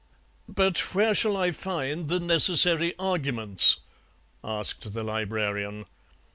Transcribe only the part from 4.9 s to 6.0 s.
the Librarian.